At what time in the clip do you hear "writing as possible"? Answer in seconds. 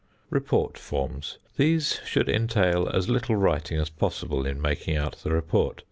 3.35-4.47